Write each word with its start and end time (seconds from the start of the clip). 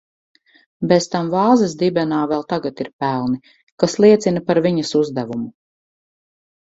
Bez 0.91 1.07
tam 1.15 1.27
vāzes 1.33 1.75
dibenā 1.81 2.21
vēl 2.31 2.45
tagad 2.53 2.81
ir 2.85 2.89
pelni, 3.03 3.41
kas 3.83 3.93
liecina 4.05 4.43
par 4.49 4.61
viņas 4.67 4.95
uzdevumu. 5.01 5.47